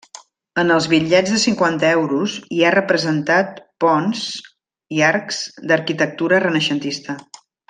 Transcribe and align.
En 0.59 0.75
els 0.75 0.85
bitllets 0.93 1.33
de 1.33 1.37
cinquanta 1.43 1.91
euros 1.97 2.33
hi 2.57 2.63
ha 2.63 2.71
representat 2.77 3.61
ponts 3.85 4.25
i 4.99 5.05
arcs 5.13 5.45
d'arquitectura 5.73 6.45
renaixentista. 6.49 7.19